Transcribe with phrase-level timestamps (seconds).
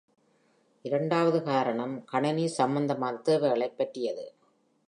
[0.85, 4.25] இரண்டாவது காரணம் கணினி சம்மந்தமான தேவைகளை பற்றியது